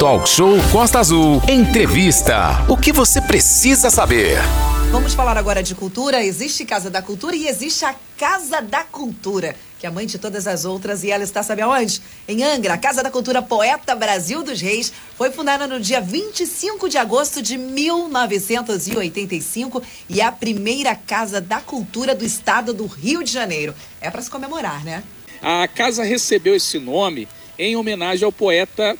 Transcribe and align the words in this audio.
Talk 0.00 0.26
Show 0.26 0.56
Costa 0.72 0.98
Azul. 0.98 1.42
Entrevista. 1.46 2.64
O 2.70 2.74
que 2.74 2.90
você 2.90 3.20
precisa 3.20 3.90
saber? 3.90 4.38
Vamos 4.90 5.12
falar 5.12 5.36
agora 5.36 5.62
de 5.62 5.74
cultura. 5.74 6.24
Existe 6.24 6.64
Casa 6.64 6.88
da 6.88 7.02
Cultura 7.02 7.36
e 7.36 7.46
existe 7.46 7.84
a 7.84 7.94
Casa 8.16 8.62
da 8.62 8.82
Cultura, 8.82 9.54
que 9.78 9.84
é 9.84 9.90
a 9.90 9.92
mãe 9.92 10.06
de 10.06 10.18
todas 10.18 10.46
as 10.46 10.64
outras. 10.64 11.04
E 11.04 11.10
ela 11.10 11.22
está, 11.22 11.42
sabe 11.42 11.60
aonde? 11.60 12.00
Em 12.26 12.42
Angra. 12.42 12.72
A 12.72 12.78
Casa 12.78 13.02
da 13.02 13.10
Cultura 13.10 13.42
Poeta 13.42 13.94
Brasil 13.94 14.42
dos 14.42 14.58
Reis 14.58 14.90
foi 15.18 15.30
fundada 15.30 15.66
no 15.66 15.78
dia 15.78 16.00
25 16.00 16.88
de 16.88 16.96
agosto 16.96 17.42
de 17.42 17.58
1985 17.58 19.82
e 20.08 20.22
é 20.22 20.24
a 20.24 20.32
primeira 20.32 20.94
Casa 20.94 21.42
da 21.42 21.60
Cultura 21.60 22.14
do 22.14 22.24
estado 22.24 22.72
do 22.72 22.86
Rio 22.86 23.22
de 23.22 23.30
Janeiro. 23.30 23.74
É 24.00 24.10
para 24.10 24.22
se 24.22 24.30
comemorar, 24.30 24.82
né? 24.82 25.02
A 25.42 25.68
casa 25.68 26.02
recebeu 26.02 26.54
esse 26.54 26.78
nome 26.78 27.28
em 27.58 27.76
homenagem 27.76 28.24
ao 28.24 28.32
poeta 28.32 28.96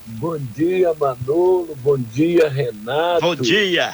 Bom 0.05 0.38
dia, 0.38 0.94
Manolo, 0.95 1.77
bom 1.81 1.97
dia, 1.97 2.49
Renato. 2.49 3.21
Bom 3.21 3.35
dia 3.35 3.94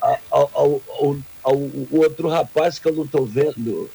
ao, 0.00 0.20
ao, 0.30 0.82
ao, 0.88 1.16
ao 1.42 1.70
outro 1.90 2.28
rapaz 2.28 2.78
que 2.78 2.88
eu 2.88 2.92
não 2.92 3.04
estou 3.04 3.26
vendo. 3.26 3.90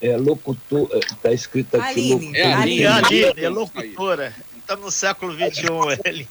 É 0.00 0.16
locutor, 0.16 0.90
está 0.94 1.30
é, 1.30 1.34
escrito 1.34 1.74
aqui. 1.76 2.12
Aline, 2.12 2.12
locutor. 2.12 2.36
É 2.36 2.52
Aline, 2.52 2.82
é 2.82 2.88
Aline, 2.88 3.44
é 3.44 3.48
locutora. 3.48 4.34
Está 4.58 4.76
no 4.76 4.90
século 4.90 5.32
XXI, 5.32 5.66
ele. 6.04 6.28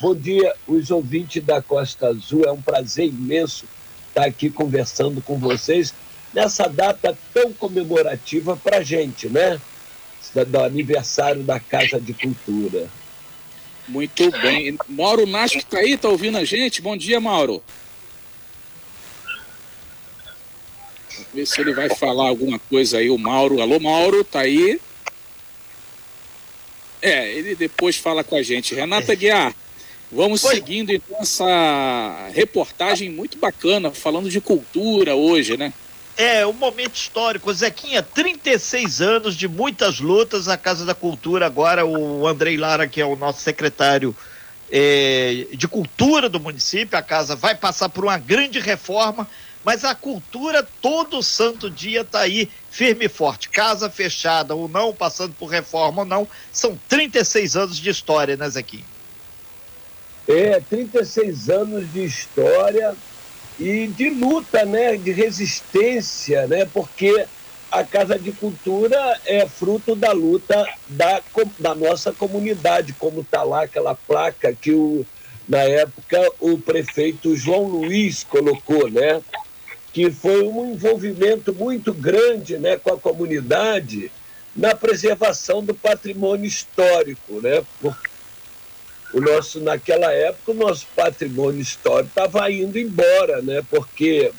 Bom 0.00 0.14
dia, 0.14 0.54
os 0.66 0.90
ouvintes 0.90 1.42
da 1.42 1.62
Costa 1.62 2.08
Azul. 2.08 2.44
É 2.44 2.52
um 2.52 2.60
prazer 2.60 3.06
imenso 3.06 3.64
estar 4.08 4.24
aqui 4.26 4.50
conversando 4.50 5.22
com 5.22 5.38
vocês 5.38 5.94
nessa 6.32 6.68
data 6.68 7.16
tão 7.32 7.52
comemorativa 7.52 8.56
para 8.56 8.78
a 8.78 8.82
gente, 8.82 9.28
né? 9.28 9.60
Do 10.46 10.60
aniversário 10.60 11.42
da 11.42 11.58
Casa 11.58 11.98
de 12.00 12.12
Cultura. 12.12 12.88
Muito 13.88 14.30
bem. 14.42 14.76
Mauro 14.86 15.26
Nasco 15.26 15.58
está 15.58 15.78
aí, 15.78 15.92
está 15.92 16.08
ouvindo 16.08 16.36
a 16.36 16.44
gente? 16.44 16.82
Bom 16.82 16.96
dia, 16.96 17.18
Mauro. 17.18 17.62
Vamos 21.10 21.28
ver 21.32 21.46
se 21.46 21.60
ele 21.60 21.72
vai 21.72 21.88
falar 21.88 22.28
alguma 22.28 22.58
coisa 22.58 22.98
aí, 22.98 23.08
o 23.08 23.16
Mauro. 23.16 23.62
Alô, 23.62 23.80
Mauro, 23.80 24.22
tá 24.22 24.40
aí? 24.40 24.78
É, 27.00 27.32
ele 27.32 27.54
depois 27.54 27.96
fala 27.96 28.22
com 28.22 28.36
a 28.36 28.42
gente. 28.42 28.74
Renata 28.74 29.14
Guiar, 29.14 29.54
vamos 30.12 30.44
Oi. 30.44 30.54
seguindo 30.54 30.92
então 30.92 31.16
essa 31.20 32.28
reportagem 32.34 33.08
muito 33.08 33.38
bacana, 33.38 33.90
falando 33.90 34.28
de 34.28 34.40
cultura 34.40 35.14
hoje, 35.14 35.56
né? 35.56 35.72
É, 36.18 36.44
um 36.44 36.52
momento 36.52 36.96
histórico. 36.96 37.54
Zequinha, 37.54 38.02
36 38.02 39.00
anos 39.00 39.36
de 39.36 39.46
muitas 39.46 40.00
lutas. 40.00 40.48
A 40.48 40.56
Casa 40.56 40.84
da 40.84 40.92
Cultura, 40.92 41.46
agora 41.46 41.86
o 41.86 42.26
Andrei 42.26 42.56
Lara, 42.56 42.88
que 42.88 43.00
é 43.00 43.06
o 43.06 43.14
nosso 43.14 43.40
secretário 43.40 44.16
é, 44.68 45.46
de 45.52 45.68
Cultura 45.68 46.28
do 46.28 46.40
município, 46.40 46.98
a 46.98 47.02
casa 47.02 47.36
vai 47.36 47.54
passar 47.54 47.88
por 47.88 48.04
uma 48.04 48.18
grande 48.18 48.58
reforma, 48.58 49.28
mas 49.64 49.84
a 49.84 49.94
cultura 49.94 50.66
todo 50.82 51.22
santo 51.22 51.70
dia 51.70 52.00
está 52.00 52.20
aí 52.22 52.50
firme 52.68 53.04
e 53.04 53.08
forte. 53.08 53.48
Casa 53.48 53.88
fechada 53.88 54.56
ou 54.56 54.68
não, 54.68 54.92
passando 54.92 55.34
por 55.34 55.46
reforma 55.46 56.02
ou 56.02 56.04
não, 56.04 56.26
são 56.52 56.76
36 56.88 57.54
anos 57.54 57.76
de 57.76 57.90
história, 57.90 58.36
né, 58.36 58.50
Zequinha? 58.50 58.84
É, 60.26 60.60
36 60.68 61.48
anos 61.48 61.92
de 61.92 62.04
história 62.04 62.96
e 63.58 63.88
de 63.88 64.10
luta, 64.10 64.64
né, 64.64 64.96
de 64.96 65.10
resistência, 65.10 66.46
né, 66.46 66.64
porque 66.72 67.26
a 67.70 67.84
Casa 67.84 68.18
de 68.18 68.32
Cultura 68.32 69.20
é 69.26 69.46
fruto 69.46 69.94
da 69.94 70.12
luta 70.12 70.66
da, 70.88 71.20
da 71.58 71.74
nossa 71.74 72.12
comunidade, 72.12 72.92
como 72.94 73.20
está 73.20 73.42
lá 73.42 73.64
aquela 73.64 73.94
placa 73.94 74.52
que 74.54 74.72
o, 74.72 75.04
na 75.48 75.58
época 75.58 76.32
o 76.40 76.56
prefeito 76.58 77.36
João 77.36 77.64
Luiz 77.64 78.24
colocou, 78.24 78.88
né, 78.88 79.20
que 79.92 80.10
foi 80.10 80.42
um 80.44 80.72
envolvimento 80.72 81.52
muito 81.52 81.92
grande 81.92 82.56
né, 82.58 82.76
com 82.76 82.94
a 82.94 82.98
comunidade 82.98 84.10
na 84.54 84.74
preservação 84.74 85.62
do 85.62 85.74
patrimônio 85.74 86.46
histórico, 86.46 87.40
né, 87.40 87.62
porque 87.80 88.17
o 89.12 89.20
nosso 89.20 89.60
naquela 89.60 90.12
época 90.12 90.52
o 90.52 90.54
nosso 90.54 90.86
patrimônio 90.94 91.60
histórico 91.60 92.08
estava 92.08 92.50
indo 92.50 92.78
embora, 92.78 93.40
né? 93.40 93.62
Porque 93.70 94.30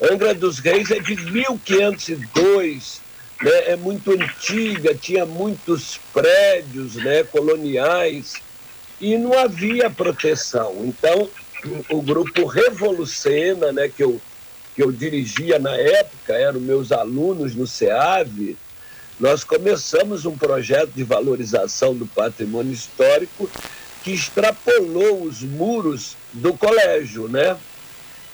Angra 0.00 0.34
dos 0.34 0.58
Reis 0.58 0.90
é 0.90 0.98
de 0.98 1.16
1502, 1.16 3.00
né? 3.42 3.70
É 3.70 3.76
muito 3.76 4.12
antiga, 4.12 4.94
tinha 4.94 5.24
muitos 5.24 5.98
prédios, 6.12 6.96
né, 6.96 7.24
coloniais 7.24 8.34
e 9.00 9.16
não 9.16 9.38
havia 9.38 9.90
proteção. 9.90 10.76
Então, 10.84 11.28
o 11.90 12.02
grupo 12.02 12.46
Revolucena, 12.46 13.72
né, 13.72 13.88
que 13.88 14.02
eu 14.02 14.20
que 14.74 14.82
eu 14.82 14.90
dirigia 14.90 15.58
na 15.58 15.76
época, 15.76 16.32
eram 16.34 16.58
meus 16.58 16.90
alunos 16.90 17.54
no 17.54 17.64
SEAV, 17.64 18.56
nós 19.20 19.44
começamos 19.44 20.26
um 20.26 20.36
projeto 20.36 20.90
de 20.90 21.04
valorização 21.04 21.94
do 21.94 22.06
patrimônio 22.06 22.72
histórico 22.72 23.48
que 24.04 24.12
extrapolou 24.12 25.22
os 25.22 25.40
muros 25.42 26.14
do 26.30 26.52
colégio, 26.52 27.26
né? 27.26 27.56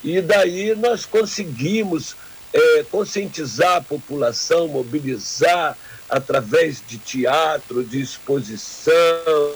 E 0.03 0.20
daí 0.20 0.75
nós 0.75 1.06
conseguimos 1.06 2.16
é, 2.53 2.84
conscientizar 2.91 3.76
a 3.76 3.81
população, 3.81 4.66
mobilizar 4.66 5.78
através 6.08 6.82
de 6.84 6.98
teatro, 6.98 7.84
de 7.84 8.00
exposição, 8.00 9.55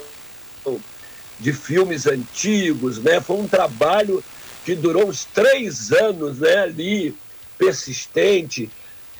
de 1.40 1.52
filmes 1.52 2.06
antigos, 2.06 2.98
né? 2.98 3.20
Foi 3.20 3.36
um 3.38 3.48
trabalho 3.48 4.22
que 4.64 4.76
durou 4.76 5.08
uns 5.08 5.24
três 5.24 5.90
anos, 5.90 6.38
né? 6.38 6.58
Ali 6.58 7.16
persistente 7.58 8.70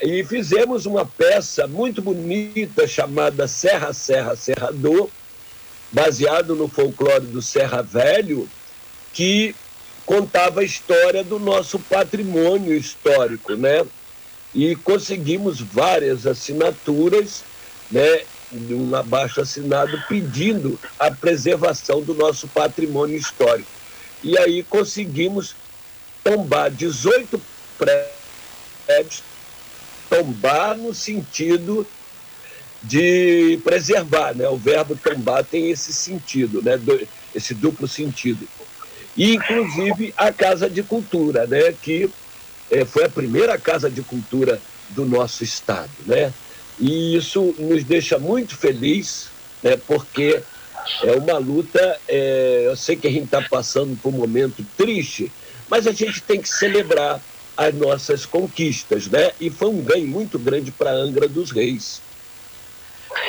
e 0.00 0.24
fizemos 0.24 0.86
uma 0.86 1.06
peça 1.06 1.66
muito 1.66 2.02
bonita 2.02 2.86
chamada 2.86 3.46
Serra 3.48 3.92
Serra 3.92 4.36
Serrador 4.36 5.08
baseado 5.94 6.56
no 6.56 6.68
folclore 6.68 7.24
do 7.24 7.40
Serra 7.40 7.80
Velho, 7.80 8.48
que 9.12 9.54
contava 10.04 10.60
a 10.60 10.64
história 10.64 11.22
do 11.22 11.38
nosso 11.38 11.78
patrimônio 11.78 12.74
histórico, 12.74 13.54
né? 13.54 13.86
E 14.52 14.74
conseguimos 14.76 15.60
várias 15.60 16.26
assinaturas, 16.26 17.44
né? 17.90 18.22
Um 18.52 18.94
abaixo 18.94 19.40
assinado 19.40 20.02
pedindo 20.08 20.78
a 20.98 21.10
preservação 21.10 22.02
do 22.02 22.12
nosso 22.12 22.48
patrimônio 22.48 23.16
histórico. 23.16 23.70
E 24.22 24.36
aí 24.38 24.62
conseguimos 24.64 25.54
tombar 26.22 26.70
18 26.70 27.40
prédios, 27.78 29.22
tombar 30.08 30.76
no 30.76 30.92
sentido 30.92 31.86
de 32.84 33.58
preservar, 33.64 34.34
né? 34.34 34.46
O 34.48 34.56
verbo 34.56 34.94
tombar 34.94 35.42
tem 35.42 35.70
esse 35.70 35.92
sentido, 35.92 36.62
né? 36.62 36.78
esse 37.34 37.54
duplo 37.54 37.88
sentido. 37.88 38.46
E, 39.16 39.34
inclusive, 39.34 40.12
a 40.16 40.30
Casa 40.30 40.68
de 40.68 40.82
Cultura, 40.82 41.46
né? 41.46 41.74
Que 41.80 42.10
é, 42.70 42.84
foi 42.84 43.04
a 43.04 43.08
primeira 43.08 43.58
Casa 43.58 43.88
de 43.88 44.02
Cultura 44.02 44.60
do 44.90 45.06
nosso 45.06 45.42
estado, 45.42 45.90
né? 46.06 46.32
E 46.78 47.16
isso 47.16 47.54
nos 47.58 47.84
deixa 47.84 48.18
muito 48.18 48.56
feliz, 48.56 49.28
né? 49.62 49.78
Porque 49.86 50.42
é 51.02 51.12
uma 51.12 51.38
luta, 51.38 51.98
é, 52.06 52.64
eu 52.66 52.76
sei 52.76 52.96
que 52.96 53.06
a 53.06 53.10
gente 53.10 53.24
está 53.24 53.40
passando 53.40 53.96
por 54.02 54.12
um 54.12 54.18
momento 54.18 54.64
triste, 54.76 55.32
mas 55.70 55.86
a 55.86 55.92
gente 55.92 56.20
tem 56.22 56.40
que 56.40 56.48
celebrar 56.48 57.22
as 57.56 57.74
nossas 57.74 58.26
conquistas, 58.26 59.06
né? 59.06 59.30
E 59.40 59.48
foi 59.48 59.68
um 59.68 59.80
ganho 59.80 60.06
muito 60.06 60.38
grande 60.38 60.70
para 60.70 60.90
Angra 60.90 61.28
dos 61.28 61.50
Reis. 61.50 62.02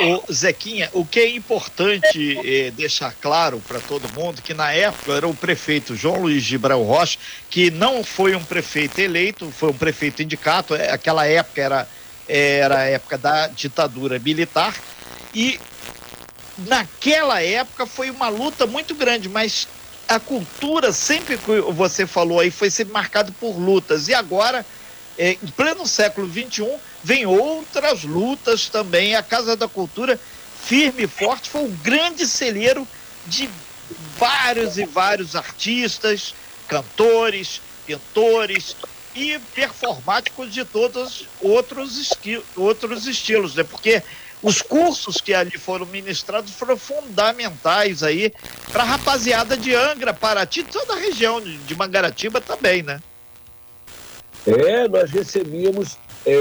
O 0.02 0.34
Zequinha, 0.34 0.90
o 0.94 1.06
que 1.06 1.20
é 1.20 1.30
importante 1.30 2.38
eh, 2.44 2.72
deixar 2.72 3.14
claro 3.14 3.62
para 3.66 3.80
todo 3.80 4.12
mundo 4.14 4.42
que 4.42 4.54
na 4.54 4.72
época 4.72 5.14
era 5.14 5.28
o 5.28 5.34
prefeito 5.34 5.96
João 5.96 6.22
Luiz 6.22 6.44
Gibrão 6.44 6.84
Rocha, 6.84 7.18
que 7.50 7.72
não 7.72 8.04
foi 8.04 8.36
um 8.36 8.44
prefeito 8.44 9.00
eleito, 9.00 9.50
foi 9.52 9.70
um 9.70 9.78
prefeito 9.78 10.22
indicado, 10.22 10.76
é, 10.76 10.92
aquela 10.92 11.26
época 11.26 11.62
era, 11.62 11.88
era 12.28 12.80
a 12.80 12.84
época 12.84 13.18
da 13.18 13.48
ditadura 13.48 14.20
militar, 14.20 14.76
e 15.34 15.60
naquela 16.58 17.42
época 17.42 17.86
foi 17.86 18.10
uma 18.10 18.28
luta 18.28 18.66
muito 18.66 18.94
grande, 18.96 19.30
mas 19.30 19.68
a 20.08 20.20
cultura, 20.20 20.92
sempre 20.92 21.38
que 21.38 21.62
você 21.72 22.06
falou 22.06 22.40
aí, 22.40 22.52
foi 22.52 22.70
sempre 22.70 22.94
marcado 22.94 23.32
por 23.34 23.58
lutas. 23.58 24.08
E 24.08 24.14
agora, 24.14 24.66
é, 25.18 25.32
em 25.32 25.48
pleno 25.56 25.88
século 25.88 26.30
XXI, 26.30 26.76
vem 27.06 27.24
outras 27.28 28.04
lutas 28.04 28.68
também. 28.68 29.16
A 29.16 29.22
Casa 29.22 29.56
da 29.56 29.68
Cultura, 29.68 30.20
firme 30.64 31.04
e 31.04 31.08
forte, 31.08 31.52
foi 31.52 31.62
um 31.62 31.76
grande 31.84 32.26
celeiro 32.26 32.88
de 33.28 33.48
vários 34.18 34.80
e 34.80 34.86
vários 34.86 35.36
artistas, 35.36 36.34
cantores, 36.68 37.62
pintores 37.86 38.76
e 39.14 39.38
performáticos 39.54 40.52
de 40.52 40.66
todos 40.66 41.28
outros, 41.40 42.00
esti 42.00 42.42
outros 42.56 43.06
estilos, 43.06 43.54
né? 43.54 43.64
Porque 43.64 44.02
os 44.42 44.64
cursos 44.64 45.22
que 45.22 45.32
ali 45.32 45.60
foram 45.60 45.86
ministrados 45.86 46.54
foram 46.54 46.76
fundamentais 46.76 48.02
aí 48.02 48.34
para 48.72 48.82
a 48.82 48.86
rapaziada 48.88 49.56
de 49.56 49.76
Angra, 49.76 50.12
Paraty, 50.12 50.64
toda 50.64 50.94
a 50.94 50.98
região 50.98 51.40
de 51.40 51.76
Mangaratiba 51.76 52.42
também, 52.42 52.82
né? 52.82 53.00
É, 54.48 54.88
nós 54.88 55.12
recebíamos 55.12 55.98
é, 56.26 56.32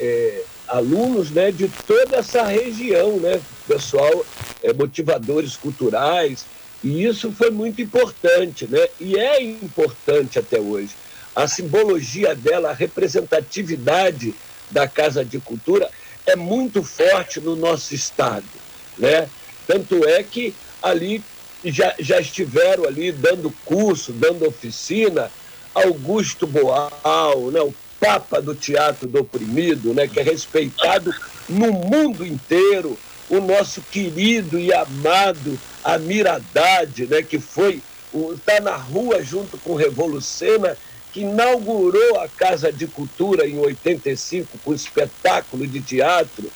é, 0.00 0.42
alunos 0.68 1.30
né, 1.30 1.50
de 1.50 1.68
toda 1.86 2.16
essa 2.16 2.44
região, 2.44 3.18
né? 3.18 3.40
Pessoal, 3.66 4.24
é, 4.62 4.72
motivadores 4.72 5.56
culturais, 5.56 6.44
e 6.82 7.04
isso 7.04 7.32
foi 7.32 7.50
muito 7.50 7.80
importante, 7.82 8.66
né? 8.66 8.86
E 9.00 9.16
é 9.16 9.42
importante 9.42 10.38
até 10.38 10.60
hoje. 10.60 10.90
A 11.34 11.46
simbologia 11.46 12.34
dela, 12.34 12.70
a 12.70 12.74
representatividade 12.74 14.34
da 14.70 14.86
Casa 14.86 15.24
de 15.24 15.38
Cultura 15.38 15.88
é 16.26 16.36
muito 16.36 16.82
forte 16.82 17.40
no 17.40 17.56
nosso 17.56 17.94
estado, 17.94 18.44
né? 18.96 19.28
Tanto 19.66 20.04
é 20.06 20.22
que 20.22 20.54
ali 20.82 21.22
já, 21.64 21.94
já 21.98 22.20
estiveram 22.20 22.84
ali 22.84 23.12
dando 23.12 23.50
curso, 23.64 24.12
dando 24.12 24.46
oficina, 24.46 25.30
Augusto 25.74 26.46
Boal, 26.46 27.50
né? 27.50 27.60
o 27.60 27.74
Papa 28.00 28.40
do 28.40 28.54
Teatro 28.54 29.08
do 29.08 29.20
Oprimido, 29.20 29.92
né? 29.92 30.06
que 30.06 30.20
é 30.20 30.22
respeitado 30.22 31.14
no 31.48 31.72
mundo 31.72 32.26
inteiro, 32.26 32.98
o 33.28 33.40
nosso 33.40 33.82
querido 33.82 34.58
e 34.58 34.72
amado 34.72 35.58
Amir 35.84 36.26
Haddad, 36.26 37.06
né? 37.06 37.22
que 37.22 37.38
foi 37.38 37.82
está 38.34 38.58
na 38.60 38.74
rua 38.74 39.22
junto 39.22 39.58
com 39.58 39.74
Revolucena 39.74 40.76
que 41.12 41.20
inaugurou 41.20 42.20
a 42.20 42.28
Casa 42.28 42.72
de 42.72 42.86
Cultura 42.86 43.46
em 43.46 43.58
85 43.58 44.58
com 44.58 44.74
espetáculo 44.74 45.66
de 45.66 45.80
teatro, 45.80 46.50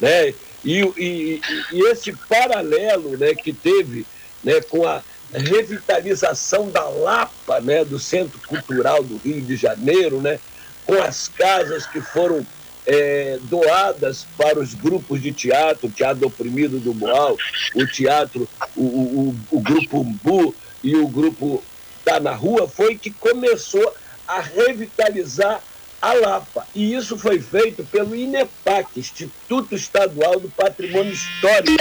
né? 0.00 0.34
E, 0.64 0.80
e, 0.96 1.40
e 1.72 1.80
esse 1.88 2.12
paralelo, 2.12 3.16
né, 3.16 3.34
que 3.34 3.52
teve, 3.52 4.04
né, 4.42 4.60
com 4.62 4.84
a 4.86 5.02
revitalização 5.32 6.68
da 6.68 6.82
Lapa, 6.88 7.60
né, 7.60 7.84
do 7.84 7.98
Centro 7.98 8.40
Cultural 8.46 9.02
do 9.04 9.18
Rio 9.18 9.40
de 9.40 9.56
Janeiro, 9.56 10.20
né, 10.20 10.40
com 10.88 11.02
as 11.02 11.28
casas 11.28 11.86
que 11.86 12.00
foram 12.00 12.44
é, 12.86 13.38
doadas 13.42 14.26
para 14.38 14.58
os 14.58 14.72
grupos 14.72 15.20
de 15.20 15.32
teatro, 15.32 15.86
o 15.86 15.90
Teatro 15.90 16.26
Oprimido 16.26 16.80
do 16.80 16.94
Boal, 16.94 17.36
o 17.74 17.86
Teatro, 17.86 18.48
o, 18.74 18.82
o, 18.82 19.36
o 19.50 19.60
Grupo 19.60 20.00
Umbu 20.00 20.54
e 20.82 20.96
o 20.96 21.06
Grupo 21.06 21.62
Tá 22.02 22.18
na 22.18 22.32
Rua, 22.32 22.66
foi 22.66 22.96
que 22.96 23.10
começou 23.10 23.94
a 24.26 24.40
revitalizar 24.40 25.60
a 26.00 26.14
Lapa. 26.14 26.66
E 26.74 26.94
isso 26.94 27.18
foi 27.18 27.38
feito 27.38 27.84
pelo 27.84 28.16
INEPAC, 28.16 28.98
Instituto 28.98 29.74
Estadual 29.74 30.40
do 30.40 30.48
Patrimônio 30.48 31.12
Histórico, 31.12 31.76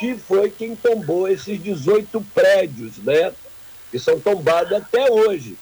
que 0.00 0.16
foi 0.16 0.50
quem 0.50 0.74
tombou 0.74 1.28
esses 1.28 1.62
18 1.62 2.20
prédios, 2.34 2.96
né? 2.98 3.32
Que 3.92 3.98
são 4.00 4.18
tombados 4.18 4.72
até 4.72 5.08
hoje. 5.08 5.56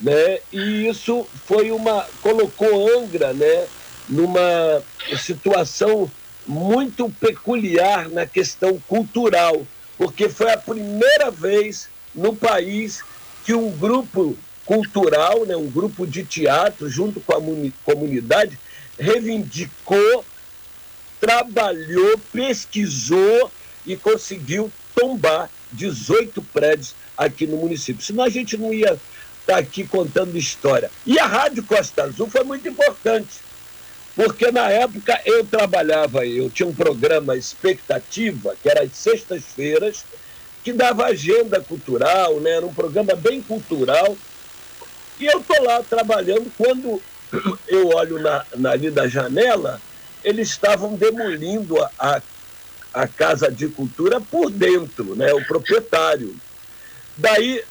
Né? 0.00 0.38
E 0.52 0.88
isso 0.88 1.26
foi 1.46 1.70
uma. 1.70 2.06
colocou 2.20 2.98
Angra 2.98 3.32
né, 3.32 3.66
numa 4.08 4.82
situação 5.16 6.10
muito 6.46 7.08
peculiar 7.08 8.08
na 8.10 8.26
questão 8.26 8.78
cultural, 8.86 9.66
porque 9.96 10.28
foi 10.28 10.52
a 10.52 10.58
primeira 10.58 11.30
vez 11.30 11.88
no 12.14 12.34
país 12.34 13.02
que 13.44 13.54
um 13.54 13.70
grupo 13.70 14.36
cultural, 14.64 15.44
né, 15.46 15.56
um 15.56 15.68
grupo 15.68 16.06
de 16.06 16.24
teatro, 16.24 16.88
junto 16.88 17.20
com 17.20 17.34
a 17.34 17.40
comunidade, 17.84 18.58
reivindicou, 18.98 20.24
trabalhou, 21.20 22.18
pesquisou 22.32 23.50
e 23.86 23.96
conseguiu 23.96 24.70
tombar 24.94 25.50
18 25.72 26.40
prédios 26.42 26.94
aqui 27.16 27.46
no 27.46 27.56
município. 27.56 28.04
Senão 28.04 28.24
a 28.24 28.28
gente 28.28 28.56
não 28.56 28.72
ia 28.72 28.98
estar 29.44 29.54
tá 29.54 29.58
aqui 29.58 29.86
contando 29.86 30.36
história. 30.36 30.90
E 31.06 31.18
a 31.18 31.26
Rádio 31.26 31.62
Costa 31.62 32.04
Azul 32.04 32.28
foi 32.28 32.42
muito 32.42 32.66
importante, 32.66 33.40
porque 34.16 34.50
na 34.50 34.70
época 34.70 35.20
eu 35.24 35.44
trabalhava, 35.44 36.26
eu 36.26 36.48
tinha 36.48 36.68
um 36.68 36.74
programa 36.74 37.36
Expectativa, 37.36 38.56
que 38.60 38.68
era 38.68 38.82
às 38.82 38.92
sextas-feiras, 38.92 40.04
que 40.64 40.72
dava 40.72 41.04
agenda 41.04 41.60
cultural, 41.60 42.40
né? 42.40 42.52
era 42.52 42.66
um 42.66 42.72
programa 42.72 43.14
bem 43.14 43.42
cultural, 43.42 44.16
e 45.20 45.26
eu 45.26 45.40
estou 45.40 45.62
lá 45.62 45.82
trabalhando, 45.82 46.50
quando 46.56 47.00
eu 47.68 47.88
olho 47.88 48.18
na, 48.20 48.44
na, 48.56 48.70
ali 48.70 48.90
da 48.90 49.06
janela, 49.06 49.80
eles 50.24 50.48
estavam 50.48 50.94
demolindo 50.94 51.80
a, 51.82 51.90
a, 51.98 52.22
a 52.94 53.06
Casa 53.06 53.50
de 53.50 53.68
Cultura 53.68 54.20
por 54.22 54.50
dentro, 54.50 55.14
né, 55.14 55.34
o 55.34 55.44
proprietário. 55.44 56.34
Daí, 57.16 57.62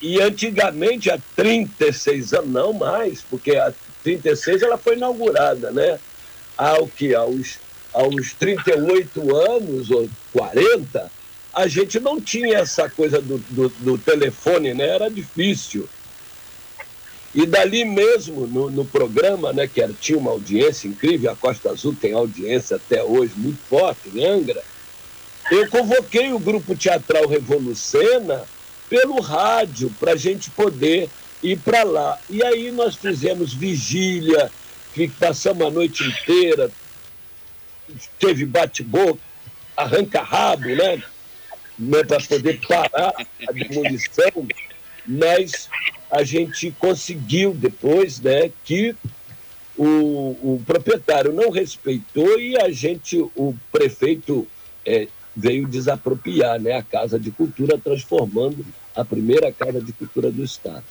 e 0.00 0.20
antigamente, 0.20 1.10
há 1.10 1.18
36 1.34 2.32
anos, 2.32 2.50
não 2.50 2.72
mais, 2.72 3.22
porque 3.22 3.56
há 3.56 3.72
36 4.02 4.62
ela 4.62 4.78
foi 4.78 4.96
inaugurada, 4.96 5.70
né? 5.70 5.98
Ao 6.56 6.86
que? 6.86 7.14
Aos, 7.14 7.58
aos 7.92 8.32
38 8.34 9.36
anos 9.36 9.90
ou 9.90 10.08
40, 10.32 11.10
a 11.52 11.66
gente 11.66 11.98
não 11.98 12.20
tinha 12.20 12.58
essa 12.58 12.88
coisa 12.88 13.20
do, 13.20 13.38
do, 13.50 13.68
do 13.68 13.98
telefone, 13.98 14.72
né? 14.72 14.86
Era 14.86 15.10
difícil. 15.10 15.88
E 17.34 17.44
dali 17.44 17.84
mesmo, 17.84 18.46
no, 18.46 18.70
no 18.70 18.84
programa, 18.84 19.52
né, 19.52 19.66
que 19.66 19.82
era, 19.82 19.92
tinha 19.92 20.16
uma 20.16 20.30
audiência 20.30 20.88
incrível, 20.88 21.30
a 21.30 21.36
Costa 21.36 21.70
Azul 21.70 21.94
tem 21.94 22.14
audiência 22.14 22.76
até 22.76 23.02
hoje 23.02 23.34
muito 23.36 23.58
forte 23.68 24.08
em 24.14 24.24
Angra, 24.24 24.62
eu 25.50 25.68
convoquei 25.68 26.32
o 26.32 26.38
grupo 26.38 26.74
teatral 26.74 27.26
Revolucena 27.26 28.44
pelo 28.88 29.20
rádio 29.20 29.90
para 29.98 30.12
a 30.12 30.16
gente 30.16 30.50
poder 30.50 31.08
ir 31.42 31.58
para 31.58 31.82
lá. 31.82 32.18
E 32.28 32.42
aí 32.42 32.70
nós 32.70 32.96
fizemos 32.96 33.52
vigília, 33.54 34.50
passamos 35.18 35.66
a 35.66 35.70
noite 35.70 36.04
inteira, 36.04 36.70
teve 38.18 38.44
bate-boca, 38.44 39.20
arranca-rabo, 39.76 40.68
né? 40.68 41.02
né 41.78 42.04
para 42.04 42.20
poder 42.20 42.60
parar 42.66 43.12
a 43.48 43.52
demolição, 43.52 44.46
mas 45.06 45.68
a 46.10 46.24
gente 46.24 46.70
conseguiu 46.72 47.54
depois 47.54 48.20
né, 48.20 48.50
que 48.64 48.94
o, 49.76 49.84
o 49.84 50.62
proprietário 50.66 51.32
não 51.32 51.50
respeitou 51.50 52.38
e 52.40 52.60
a 52.60 52.70
gente, 52.70 53.16
o 53.36 53.54
prefeito 53.70 54.46
é, 54.84 55.06
veio 55.38 55.68
desapropriar 55.68 56.60
né, 56.60 56.72
a 56.72 56.82
Casa 56.82 57.18
de 57.18 57.30
Cultura, 57.30 57.78
transformando 57.78 58.66
a 58.94 59.04
primeira 59.04 59.52
Casa 59.52 59.80
de 59.80 59.92
Cultura 59.92 60.32
do 60.32 60.42
Estado. 60.42 60.82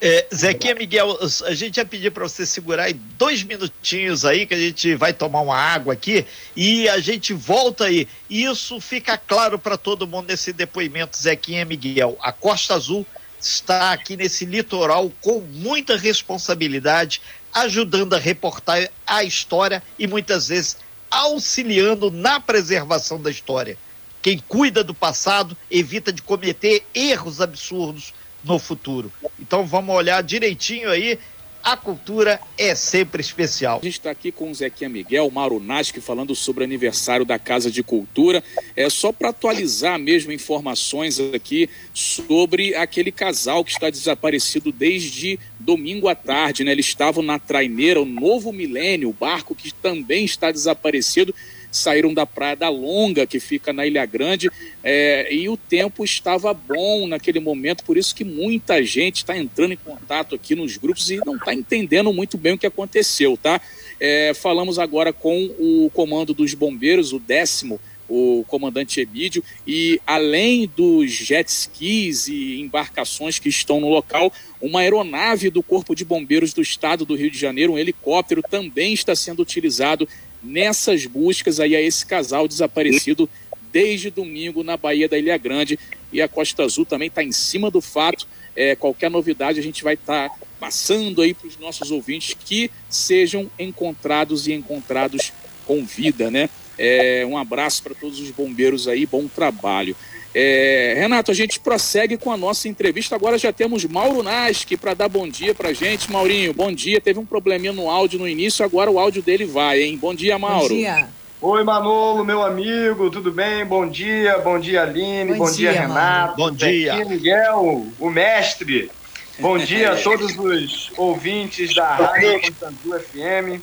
É, 0.00 0.26
Zequinha 0.34 0.74
Miguel, 0.74 1.16
a 1.46 1.54
gente 1.54 1.76
ia 1.76 1.84
pedir 1.84 2.10
para 2.10 2.24
você 2.24 2.44
segurar 2.44 2.84
aí 2.84 2.94
dois 3.16 3.44
minutinhos 3.44 4.24
aí, 4.24 4.44
que 4.44 4.52
a 4.52 4.58
gente 4.58 4.94
vai 4.96 5.12
tomar 5.12 5.40
uma 5.40 5.56
água 5.56 5.94
aqui 5.94 6.26
e 6.56 6.88
a 6.88 6.98
gente 6.98 7.32
volta 7.32 7.84
aí. 7.84 8.08
Isso 8.28 8.80
fica 8.80 9.16
claro 9.16 9.56
para 9.58 9.78
todo 9.78 10.06
mundo 10.06 10.26
nesse 10.28 10.52
depoimento, 10.52 11.16
Zequinha 11.16 11.64
Miguel. 11.64 12.18
A 12.20 12.32
Costa 12.32 12.74
Azul 12.74 13.06
está 13.40 13.92
aqui 13.92 14.16
nesse 14.16 14.44
litoral 14.44 15.12
com 15.20 15.40
muita 15.40 15.96
responsabilidade, 15.96 17.22
ajudando 17.52 18.14
a 18.14 18.18
reportar 18.18 18.90
a 19.06 19.22
história 19.22 19.82
e 19.96 20.06
muitas 20.08 20.48
vezes 20.48 20.76
auxiliando 21.14 22.10
na 22.10 22.40
preservação 22.40 23.20
da 23.20 23.30
história. 23.30 23.78
Quem 24.20 24.42
cuida 24.48 24.82
do 24.82 24.94
passado 24.94 25.56
evita 25.70 26.12
de 26.12 26.20
cometer 26.22 26.82
erros 26.94 27.40
absurdos 27.40 28.12
no 28.42 28.58
futuro. 28.58 29.12
Então 29.38 29.64
vamos 29.64 29.94
olhar 29.94 30.22
direitinho 30.22 30.90
aí. 30.90 31.18
A 31.64 31.78
cultura 31.78 32.38
é 32.58 32.74
sempre 32.74 33.22
especial. 33.22 33.78
A 33.80 33.84
gente 33.86 33.94
está 33.94 34.10
aqui 34.10 34.30
com 34.30 34.50
o 34.50 34.54
Zequinha 34.54 34.90
Miguel, 34.90 35.30
Mauro 35.30 35.58
Nasque, 35.58 35.98
falando 35.98 36.34
sobre 36.34 36.62
o 36.62 36.66
aniversário 36.66 37.24
da 37.24 37.38
Casa 37.38 37.70
de 37.70 37.82
Cultura. 37.82 38.44
É 38.76 38.90
só 38.90 39.10
para 39.10 39.30
atualizar 39.30 39.98
mesmo 39.98 40.30
informações 40.30 41.18
aqui 41.18 41.70
sobre 41.94 42.74
aquele 42.74 43.10
casal 43.10 43.64
que 43.64 43.70
está 43.70 43.88
desaparecido 43.88 44.70
desde 44.70 45.38
domingo 45.58 46.06
à 46.06 46.14
tarde. 46.14 46.64
Né? 46.64 46.72
Eles 46.72 46.84
estavam 46.84 47.22
na 47.24 47.38
traineira, 47.38 47.98
o 47.98 48.04
Novo 48.04 48.52
Milênio, 48.52 49.08
o 49.08 49.14
barco 49.14 49.54
que 49.54 49.72
também 49.72 50.26
está 50.26 50.52
desaparecido 50.52 51.34
saíram 51.76 52.14
da 52.14 52.24
Praia 52.24 52.54
da 52.54 52.68
Longa, 52.68 53.26
que 53.26 53.40
fica 53.40 53.72
na 53.72 53.86
Ilha 53.86 54.06
Grande, 54.06 54.50
é, 54.82 55.32
e 55.34 55.48
o 55.48 55.56
tempo 55.56 56.04
estava 56.04 56.54
bom 56.54 57.06
naquele 57.06 57.40
momento, 57.40 57.84
por 57.84 57.96
isso 57.96 58.14
que 58.14 58.24
muita 58.24 58.82
gente 58.84 59.18
está 59.18 59.36
entrando 59.36 59.72
em 59.72 59.76
contato 59.76 60.34
aqui 60.34 60.54
nos 60.54 60.76
grupos 60.76 61.10
e 61.10 61.16
não 61.24 61.36
está 61.36 61.52
entendendo 61.52 62.12
muito 62.12 62.38
bem 62.38 62.52
o 62.54 62.58
que 62.58 62.66
aconteceu, 62.66 63.36
tá? 63.36 63.60
É, 63.98 64.32
falamos 64.34 64.78
agora 64.78 65.12
com 65.12 65.50
o 65.58 65.90
comando 65.92 66.32
dos 66.32 66.54
bombeiros, 66.54 67.12
o 67.12 67.18
décimo, 67.18 67.80
o 68.08 68.44
comandante 68.46 69.00
Emídio, 69.00 69.42
e 69.66 70.00
além 70.06 70.70
dos 70.76 71.10
jet 71.10 71.48
skis 71.48 72.28
e 72.28 72.60
embarcações 72.60 73.38
que 73.38 73.48
estão 73.48 73.80
no 73.80 73.88
local, 73.88 74.32
uma 74.60 74.80
aeronave 74.80 75.50
do 75.50 75.62
Corpo 75.62 75.94
de 75.94 76.04
Bombeiros 76.04 76.52
do 76.52 76.62
Estado 76.62 77.04
do 77.04 77.14
Rio 77.14 77.30
de 77.30 77.38
Janeiro, 77.38 77.72
um 77.72 77.78
helicóptero, 77.78 78.42
também 78.42 78.92
está 78.92 79.14
sendo 79.14 79.42
utilizado 79.42 80.08
nessas 80.44 81.06
buscas 81.06 81.58
aí 81.58 81.74
a 81.74 81.80
esse 81.80 82.04
casal 82.04 82.46
desaparecido 82.46 83.28
desde 83.72 84.10
domingo 84.10 84.62
na 84.62 84.76
Baía 84.76 85.08
da 85.08 85.18
Ilha 85.18 85.36
Grande 85.36 85.78
e 86.12 86.22
a 86.22 86.28
Costa 86.28 86.62
Azul 86.62 86.84
também 86.84 87.08
está 87.08 87.24
em 87.24 87.32
cima 87.32 87.70
do 87.70 87.80
fato. 87.80 88.26
É, 88.54 88.76
qualquer 88.76 89.10
novidade 89.10 89.58
a 89.58 89.62
gente 89.62 89.82
vai 89.82 89.94
estar 89.94 90.28
tá 90.28 90.36
passando 90.60 91.20
aí 91.20 91.34
para 91.34 91.48
os 91.48 91.58
nossos 91.58 91.90
ouvintes 91.90 92.36
que 92.38 92.70
sejam 92.88 93.50
encontrados 93.58 94.46
e 94.46 94.52
encontrados 94.52 95.32
com 95.66 95.84
vida, 95.84 96.30
né? 96.30 96.48
É, 96.78 97.24
um 97.26 97.36
abraço 97.36 97.82
para 97.82 97.94
todos 97.94 98.20
os 98.20 98.30
bombeiros 98.30 98.86
aí, 98.86 99.06
bom 99.06 99.26
trabalho. 99.26 99.96
É, 100.34 100.94
Renato, 100.96 101.30
a 101.30 101.34
gente 101.34 101.60
prossegue 101.60 102.16
com 102.16 102.32
a 102.32 102.36
nossa 102.36 102.66
entrevista. 102.68 103.14
Agora 103.14 103.38
já 103.38 103.52
temos 103.52 103.84
Mauro 103.84 104.22
Nasque 104.22 104.76
para 104.76 104.92
dar 104.92 105.08
bom 105.08 105.28
dia 105.28 105.54
para 105.54 105.72
gente. 105.72 106.10
Maurinho, 106.10 106.52
bom 106.52 106.72
dia. 106.72 107.00
Teve 107.00 107.20
um 107.20 107.26
probleminha 107.26 107.72
no 107.72 107.88
áudio 107.88 108.18
no 108.18 108.28
início, 108.28 108.64
agora 108.64 108.90
o 108.90 108.98
áudio 108.98 109.22
dele 109.22 109.44
vai, 109.44 109.82
hein? 109.82 109.96
Bom 109.96 110.12
dia, 110.12 110.36
Mauro. 110.36 110.68
Bom 110.68 110.74
dia. 110.74 111.08
Oi, 111.40 111.62
Manolo, 111.62 112.24
meu 112.24 112.42
amigo, 112.42 113.10
tudo 113.10 113.30
bem? 113.30 113.64
Bom 113.66 113.86
dia, 113.86 114.38
bom 114.38 114.58
dia, 114.58 114.82
Aline, 114.82 115.34
bom, 115.34 115.44
bom 115.44 115.52
dia, 115.52 115.72
dia, 115.72 115.80
Renato. 115.82 116.36
Bom 116.36 116.50
dia. 116.50 116.94
Aqui, 116.94 117.04
Miguel, 117.04 117.86
o 118.00 118.10
mestre. 118.10 118.90
Bom 119.38 119.58
dia 119.58 119.92
a 119.92 119.96
todos 120.02 120.36
os 120.36 120.90
ouvintes 120.96 121.74
da 121.74 121.96
Rádio 121.96 122.40
Constantu 122.40 122.98
FM. 122.98 123.60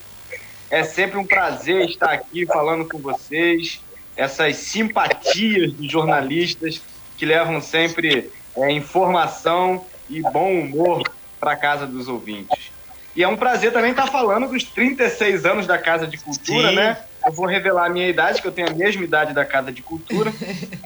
É 0.70 0.84
sempre 0.84 1.18
um 1.18 1.26
prazer 1.26 1.90
estar 1.90 2.12
aqui 2.12 2.46
falando 2.46 2.88
com 2.88 3.00
vocês 3.00 3.82
essas 4.22 4.56
simpatias 4.58 5.76
de 5.76 5.90
jornalistas 5.90 6.80
que 7.18 7.26
levam 7.26 7.60
sempre 7.60 8.30
é, 8.56 8.72
informação 8.72 9.84
e 10.08 10.22
bom 10.22 10.60
humor 10.60 11.02
para 11.40 11.54
a 11.54 11.56
casa 11.56 11.88
dos 11.88 12.08
ouvintes. 12.08 12.72
E 13.16 13.24
é 13.24 13.28
um 13.28 13.36
prazer 13.36 13.74
também 13.74 13.92
estar 13.92 14.06
falando 14.06 14.48
dos 14.48 14.64
36 14.64 15.44
anos 15.44 15.66
da 15.66 15.78
Casa 15.78 16.06
de 16.06 16.20
Cultura, 16.20 16.70
Sim. 16.70 16.76
né? 16.76 16.98
Eu 17.26 17.34
vou 17.34 17.48
revelar 17.48 17.88
a 17.88 17.90
minha 17.90 18.08
idade, 18.08 18.42
que 18.42 18.48
eu 18.48 18.52
tenho 18.52 18.70
a 18.70 18.74
mesma 18.74 19.04
idade 19.04 19.34
da 19.34 19.44
Casa 19.44 19.72
de 19.72 19.82
Cultura. 19.82 20.32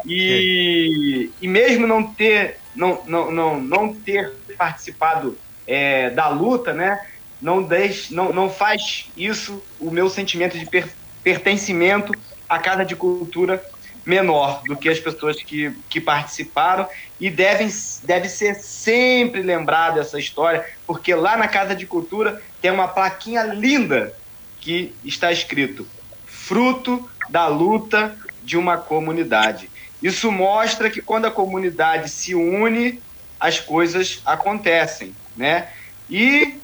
E, 0.08 1.32
e 1.42 1.48
mesmo 1.48 1.88
não 1.88 2.04
ter, 2.04 2.60
não, 2.75 3.01
não, 3.08 3.32
não, 3.32 3.60
não 3.60 3.92
ter 3.92 4.32
participado 4.56 5.36
é, 5.65 6.12
da 6.12 6.27
luta, 6.27 6.74
né? 6.74 7.04
Não, 7.42 7.63
deixe, 7.63 8.13
não, 8.13 8.32
não 8.32 8.48
faz 8.48 9.08
isso 9.18 9.63
o 9.80 9.89
meu 9.89 10.08
sentimento 10.08 10.60
de 10.60 10.65
per, 10.68 10.88
pertencimento 11.24 12.13
a 12.48 12.60
Casa 12.60 12.86
de 12.86 12.96
Cultura 12.96 13.64
menor 14.06 14.62
do 14.68 14.78
que 14.78 14.88
as 14.88 15.00
pessoas 15.00 15.42
que, 15.42 15.75
que 15.90 16.00
participaram 16.00 16.88
e 17.20 17.30
devem, 17.30 17.68
deve 18.04 18.30
ser 18.30 18.56
sempre 18.56 19.42
lembrada 19.42 20.00
essa 20.00 20.20
história, 20.20 20.64
porque 20.86 21.16
lá 21.16 21.36
na 21.36 21.48
Casa 21.48 21.75
de 21.75 21.88
Cultura 21.88 22.42
tem 22.62 22.70
uma 22.70 22.88
plaquinha 22.88 23.44
linda 23.44 24.14
que 24.62 24.94
está 25.04 25.32
escrito 25.32 25.88
fruto 26.25 27.10
da 27.30 27.48
luta 27.48 28.16
de 28.44 28.56
uma 28.56 28.78
comunidade. 28.78 29.70
Isso 30.02 30.32
mostra 30.32 30.90
que 30.90 31.02
quando 31.02 31.25
a 31.25 31.32
comunidade 31.32 32.10
se 32.10 32.36
une, 32.36 33.02
as 33.40 33.60
coisas 33.60 34.22
acontecem, 34.24 35.16
né? 35.36 35.70
E 36.08 36.60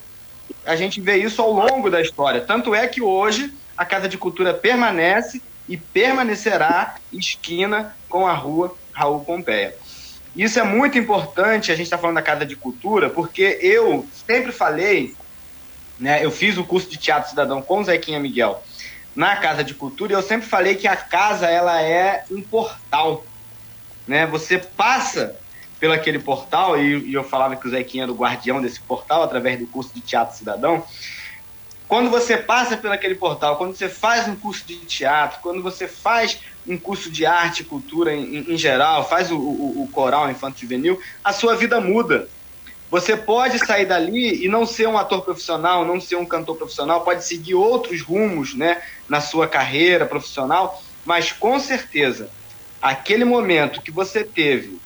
a 0.64 0.76
gente 0.76 1.00
vê 1.00 1.16
isso 1.16 1.42
ao 1.42 1.50
longo 1.50 1.90
da 1.90 2.00
história. 2.00 2.40
Tanto 2.40 2.72
é 2.72 2.86
que 2.86 3.02
hoje 3.02 3.52
a 3.76 3.84
Casa 3.84 4.08
de 4.08 4.16
Cultura 4.16 4.54
permanece 4.54 5.42
e 5.68 5.76
permanecerá 5.76 6.96
esquina 7.12 7.94
com 8.08 8.26
a 8.26 8.32
rua 8.32 8.76
Raul 8.92 9.24
Pompeia. 9.24 9.74
Isso 10.34 10.58
é 10.58 10.62
muito 10.62 10.98
importante, 10.98 11.70
a 11.70 11.74
gente 11.74 11.86
está 11.86 11.98
falando 11.98 12.16
da 12.16 12.22
Casa 12.22 12.46
de 12.46 12.56
Cultura, 12.56 13.10
porque 13.10 13.58
eu 13.60 14.06
sempre 14.26 14.50
falei, 14.50 15.14
né, 15.98 16.24
eu 16.24 16.30
fiz 16.30 16.56
o 16.56 16.64
curso 16.64 16.88
de 16.88 16.96
Teatro 16.96 17.30
Cidadão 17.30 17.60
com 17.60 17.80
o 17.80 17.84
Zequinha 17.84 18.18
Miguel 18.18 18.62
na 19.14 19.36
Casa 19.36 19.62
de 19.62 19.74
Cultura, 19.74 20.12
e 20.12 20.16
eu 20.16 20.22
sempre 20.22 20.46
falei 20.46 20.74
que 20.74 20.88
a 20.88 20.96
casa 20.96 21.46
ela 21.46 21.82
é 21.82 22.24
um 22.30 22.40
portal. 22.40 23.24
Né? 24.06 24.26
Você 24.26 24.56
passa 24.56 25.36
pelo 25.78 25.92
aquele 25.92 26.18
portal, 26.18 26.80
e, 26.80 27.10
e 27.10 27.14
eu 27.14 27.22
falava 27.22 27.56
que 27.56 27.66
o 27.66 27.70
Zequinha 27.70 28.04
era 28.04 28.12
o 28.12 28.16
guardião 28.16 28.62
desse 28.62 28.80
portal, 28.80 29.22
através 29.22 29.58
do 29.58 29.66
curso 29.66 29.92
de 29.94 30.00
Teatro 30.00 30.36
Cidadão, 30.36 30.82
quando 31.92 32.08
você 32.08 32.38
passa 32.38 32.74
por 32.74 32.90
aquele 32.90 33.16
portal, 33.16 33.58
quando 33.58 33.76
você 33.76 33.86
faz 33.86 34.26
um 34.26 34.34
curso 34.34 34.66
de 34.66 34.86
teatro, 34.86 35.40
quando 35.42 35.62
você 35.62 35.86
faz 35.86 36.40
um 36.66 36.78
curso 36.80 37.12
de 37.12 37.26
arte 37.26 37.60
e 37.60 37.66
cultura 37.66 38.14
em, 38.14 38.50
em 38.50 38.56
geral, 38.56 39.06
faz 39.06 39.30
o, 39.30 39.36
o, 39.36 39.82
o 39.82 39.90
coral 39.90 40.26
juvenil, 40.56 40.98
a 41.22 41.34
sua 41.34 41.54
vida 41.54 41.78
muda. 41.82 42.30
Você 42.90 43.14
pode 43.14 43.58
sair 43.58 43.84
dali 43.84 44.42
e 44.42 44.48
não 44.48 44.64
ser 44.64 44.88
um 44.88 44.96
ator 44.96 45.22
profissional, 45.22 45.84
não 45.84 46.00
ser 46.00 46.16
um 46.16 46.24
cantor 46.24 46.56
profissional, 46.56 47.04
pode 47.04 47.26
seguir 47.26 47.56
outros 47.56 48.00
rumos 48.00 48.56
né, 48.56 48.80
na 49.06 49.20
sua 49.20 49.46
carreira 49.46 50.06
profissional, 50.06 50.72
mas 51.04 51.30
com 51.30 51.58
certeza, 51.58 52.30
aquele 52.80 53.26
momento 53.26 53.82
que 53.82 53.92
você 53.92 54.24
teve 54.24 54.81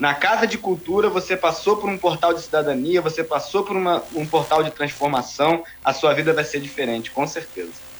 na 0.00 0.14
Casa 0.14 0.46
de 0.46 0.56
Cultura, 0.56 1.10
você 1.10 1.36
passou 1.36 1.76
por 1.76 1.90
um 1.90 1.98
portal 1.98 2.32
de 2.32 2.40
cidadania, 2.40 3.02
você 3.02 3.22
passou 3.22 3.62
por 3.62 3.76
uma, 3.76 4.02
um 4.14 4.24
portal 4.24 4.62
de 4.64 4.70
transformação, 4.70 5.62
a 5.84 5.92
sua 5.92 6.14
vida 6.14 6.32
vai 6.32 6.42
ser 6.42 6.58
diferente, 6.58 7.10
com 7.10 7.26
certeza. 7.26 7.90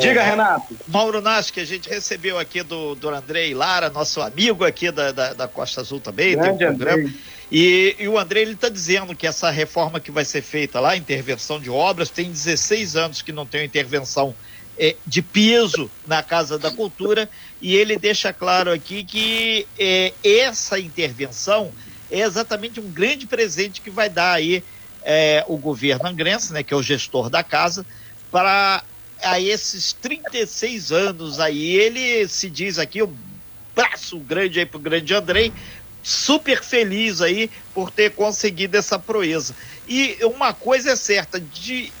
Diga, 0.00 0.22
Renato. 0.22 0.74
Mauro 0.88 1.20
Nasco, 1.20 1.54
que 1.54 1.60
a 1.60 1.66
gente 1.66 1.88
recebeu 1.88 2.38
aqui 2.38 2.62
do, 2.62 2.94
do 2.94 3.10
Andrei 3.10 3.52
Lara, 3.52 3.90
nosso 3.90 4.22
amigo 4.22 4.64
aqui 4.64 4.90
da, 4.90 5.12
da, 5.12 5.34
da 5.34 5.48
Costa 5.48 5.82
Azul 5.82 6.00
também, 6.00 6.34
Grande 6.34 6.58
tem 6.58 6.68
um 6.70 6.76
programa. 6.76 7.12
E, 7.50 7.96
e, 7.98 8.08
o 8.08 8.18
André 8.18 8.40
ele 8.40 8.52
está 8.52 8.70
dizendo 8.70 9.14
que 9.14 9.26
essa 9.26 9.50
reforma 9.50 10.00
que 10.00 10.10
vai 10.10 10.24
ser 10.24 10.40
feita 10.40 10.80
lá, 10.80 10.96
intervenção 10.96 11.60
de 11.60 11.68
obras, 11.68 12.08
tem 12.08 12.30
16 12.30 12.96
anos 12.96 13.20
que 13.20 13.30
não 13.30 13.44
tem 13.44 13.62
intervenção 13.66 14.34
é, 14.78 14.96
de 15.06 15.22
piso 15.22 15.90
na 16.06 16.22
Casa 16.22 16.58
da 16.58 16.70
Cultura 16.70 17.28
e 17.60 17.76
ele 17.76 17.96
deixa 17.96 18.32
claro 18.32 18.72
aqui 18.72 19.04
que 19.04 19.66
é, 19.78 20.12
essa 20.24 20.78
intervenção 20.78 21.72
é 22.10 22.20
exatamente 22.20 22.78
um 22.78 22.90
grande 22.90 23.26
presente 23.26 23.80
que 23.80 23.90
vai 23.90 24.08
dar 24.08 24.32
aí 24.32 24.62
é, 25.02 25.44
o 25.48 25.56
governo 25.56 26.08
angrense, 26.08 26.52
né, 26.52 26.62
que 26.62 26.74
é 26.74 26.76
o 26.76 26.82
gestor 26.82 27.30
da 27.30 27.42
casa, 27.42 27.86
para 28.30 28.84
a 29.22 29.40
esses 29.40 29.92
36 29.94 30.92
anos 30.92 31.40
aí. 31.40 31.76
Ele 31.76 32.28
se 32.28 32.50
diz 32.50 32.78
aqui, 32.78 33.02
um 33.02 33.14
braço 33.74 34.18
grande 34.18 34.60
aí 34.60 34.66
para 34.66 34.76
o 34.76 34.80
grande 34.80 35.14
Andrei, 35.14 35.52
super 36.02 36.62
feliz 36.62 37.20
aí 37.20 37.50
por 37.72 37.90
ter 37.90 38.10
conseguido 38.10 38.76
essa 38.76 38.98
proeza. 38.98 39.54
E 39.88 40.18
uma 40.22 40.52
coisa 40.52 40.90
é 40.90 40.96
certa, 40.96 41.40
de 41.40 41.92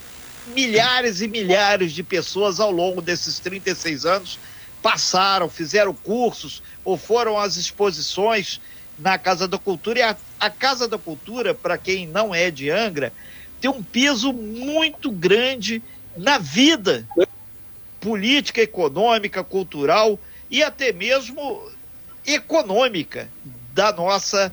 milhares 0.46 1.20
e 1.20 1.28
milhares 1.28 1.92
de 1.92 2.02
pessoas 2.02 2.60
ao 2.60 2.70
longo 2.70 3.00
desses 3.00 3.38
36 3.38 4.04
anos 4.04 4.38
passaram, 4.82 5.48
fizeram 5.48 5.94
cursos 5.94 6.62
ou 6.84 6.96
foram 6.96 7.38
às 7.38 7.56
exposições 7.56 8.60
na 8.98 9.16
Casa 9.16 9.46
da 9.46 9.58
Cultura. 9.58 9.98
E 9.98 10.02
a, 10.02 10.16
a 10.40 10.50
Casa 10.50 10.88
da 10.88 10.98
Cultura, 10.98 11.54
para 11.54 11.78
quem 11.78 12.06
não 12.06 12.34
é 12.34 12.50
de 12.50 12.70
Angra, 12.70 13.12
tem 13.60 13.70
um 13.70 13.82
peso 13.82 14.32
muito 14.32 15.10
grande 15.10 15.80
na 16.16 16.38
vida 16.38 17.06
política, 18.00 18.60
econômica, 18.60 19.44
cultural 19.44 20.18
e 20.50 20.62
até 20.62 20.92
mesmo 20.92 21.70
econômica 22.26 23.28
da 23.72 23.92
nossa 23.92 24.52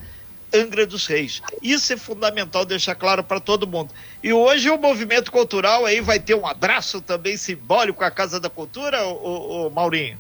Angra 0.54 0.86
dos 0.86 1.06
Reis. 1.06 1.42
Isso 1.62 1.94
é 1.94 1.98
fundamental 1.98 2.66
deixar 2.66 2.96
claro 2.96 3.24
para 3.24 3.40
todo 3.40 3.68
mundo. 3.68 3.92
E 4.24 4.34
hoje 4.34 4.70
o 4.70 4.78
movimento 4.78 5.32
cultural 5.32 5.86
aí 5.86 6.02
vai 6.02 6.20
ter 6.20 6.36
um 6.36 6.46
abraço 6.46 7.02
também 7.02 7.38
simbólico 7.38 8.04
à 8.04 8.12
Casa 8.12 8.40
da 8.40 8.50
Cultura, 8.50 9.06
o, 9.06 9.68
o 9.68 9.70
Maurinho? 9.70 10.18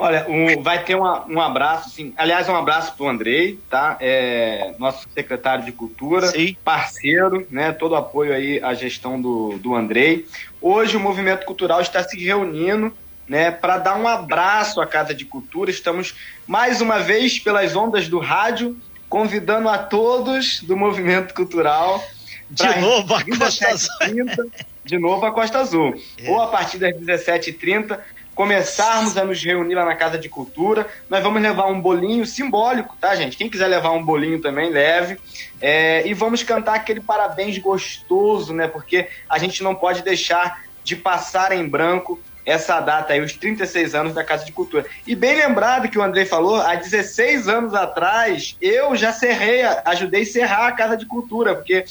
Olha, 0.00 0.26
um, 0.28 0.62
vai 0.62 0.84
ter 0.84 0.94
uma, 0.94 1.26
um 1.26 1.40
abraço, 1.40 1.90
sim. 1.90 2.14
Aliás, 2.16 2.48
um 2.48 2.54
abraço 2.54 2.94
para 2.96 3.04
o 3.04 3.08
Andrei, 3.08 3.58
tá? 3.68 3.96
É, 3.98 4.72
nosso 4.78 5.08
secretário 5.12 5.64
de 5.64 5.72
Cultura, 5.72 6.28
sim. 6.28 6.56
parceiro, 6.64 7.44
né? 7.50 7.72
Todo 7.72 7.96
apoio 7.96 8.32
aí 8.32 8.62
à 8.62 8.74
gestão 8.74 9.20
do, 9.20 9.58
do 9.58 9.74
Andrei. 9.74 10.24
Hoje 10.60 10.96
o 10.96 11.00
movimento 11.00 11.44
cultural 11.44 11.80
está 11.80 12.00
se 12.04 12.16
reunindo 12.16 12.94
né, 13.28 13.50
para 13.50 13.76
dar 13.76 13.98
um 13.98 14.08
abraço 14.08 14.80
à 14.80 14.86
Casa 14.86 15.12
de 15.12 15.24
Cultura. 15.24 15.70
Estamos 15.70 16.14
mais 16.46 16.80
uma 16.80 17.00
vez 17.00 17.38
pelas 17.38 17.76
ondas 17.76 18.08
do 18.08 18.18
rádio, 18.18 18.76
convidando 19.08 19.68
a 19.68 19.78
todos 19.78 20.62
do 20.62 20.76
movimento 20.76 21.34
cultural. 21.34 22.02
De 22.50 22.80
novo 22.80 23.14
a 23.14 23.24
Costa 23.24 23.68
Azul. 23.68 24.50
De 24.84 24.98
novo 24.98 25.26
a 25.26 25.32
Costa 25.32 25.58
Azul. 25.58 25.94
É. 26.18 26.30
Ou 26.30 26.40
a 26.40 26.48
partir 26.48 26.78
das 26.78 26.94
17h30 26.94 27.98
começarmos 28.38 29.16
a 29.16 29.24
nos 29.24 29.42
reunir 29.42 29.74
lá 29.74 29.84
na 29.84 29.96
Casa 29.96 30.16
de 30.16 30.28
Cultura. 30.28 30.86
Nós 31.10 31.24
vamos 31.24 31.42
levar 31.42 31.66
um 31.66 31.80
bolinho 31.80 32.24
simbólico, 32.24 32.96
tá, 33.00 33.16
gente? 33.16 33.36
Quem 33.36 33.50
quiser 33.50 33.66
levar 33.66 33.90
um 33.90 34.04
bolinho 34.04 34.40
também, 34.40 34.70
leve. 34.70 35.18
É, 35.60 36.06
e 36.06 36.14
vamos 36.14 36.44
cantar 36.44 36.76
aquele 36.76 37.00
parabéns 37.00 37.58
gostoso, 37.58 38.54
né? 38.54 38.68
Porque 38.68 39.08
a 39.28 39.38
gente 39.38 39.60
não 39.60 39.74
pode 39.74 40.02
deixar 40.02 40.62
de 40.84 40.94
passar 40.94 41.50
em 41.50 41.68
branco 41.68 42.20
essa 42.48 42.80
data 42.80 43.12
aí, 43.12 43.20
os 43.20 43.34
36 43.34 43.94
anos 43.94 44.14
da 44.14 44.24
Casa 44.24 44.44
de 44.46 44.52
Cultura. 44.52 44.86
E 45.06 45.14
bem 45.14 45.36
lembrado 45.36 45.88
que 45.90 45.98
o 45.98 46.02
André 46.02 46.24
falou, 46.24 46.56
há 46.56 46.74
16 46.74 47.46
anos 47.46 47.74
atrás, 47.74 48.56
eu 48.58 48.96
já 48.96 49.12
cerrei, 49.12 49.62
ajudei 49.84 50.22
a 50.22 50.26
cerrar 50.26 50.68
a 50.68 50.72
Casa 50.72 50.96
de 50.96 51.04
Cultura, 51.04 51.54
porque 51.54 51.84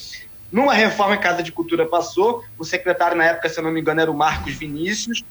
numa 0.51 0.73
reforma 0.73 1.13
a 1.13 1.19
Casa 1.19 1.43
de 1.43 1.51
Cultura 1.51 1.85
passou, 1.85 2.41
o 2.57 2.65
secretário 2.65 3.15
na 3.15 3.25
época, 3.25 3.49
se 3.49 3.59
eu 3.59 3.63
não 3.63 3.71
me 3.71 3.79
engano, 3.79 4.01
era 4.01 4.09
o 4.09 4.17
Marcos 4.17 4.57
Vinícius, 4.57 5.23